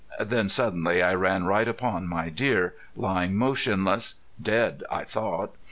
[0.19, 5.53] Then suddenly I ran right upon my deer, lying motionless, dead I thought.